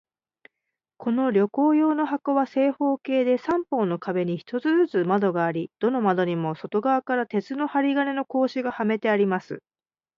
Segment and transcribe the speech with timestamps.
[0.97, 9.61] この旅行用の箱は、正方形で、三方の壁に一つずつ窓があり、どの窓にも外側から鉄の針金の格子がはめてあります。